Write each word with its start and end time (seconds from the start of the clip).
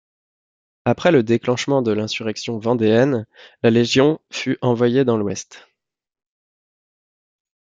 Après 0.85 1.11
le 1.11 1.21
déclenchement 1.21 1.83
de 1.83 1.91
l’insurrection 1.91 2.57
vendéenne, 2.57 3.27
la 3.61 3.69
légion 3.69 4.19
fut 4.31 4.57
envoyée 4.63 5.05
dans 5.05 5.15
l'Ouest. 5.15 5.67